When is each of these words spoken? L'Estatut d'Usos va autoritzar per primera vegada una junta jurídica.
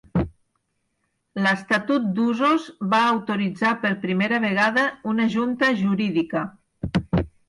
L'Estatut 1.47 2.07
d'Usos 2.19 2.65
va 2.93 3.01
autoritzar 3.09 3.73
per 3.83 3.91
primera 4.05 4.39
vegada 4.47 4.87
una 5.13 5.29
junta 5.35 5.71
jurídica. 5.83 6.43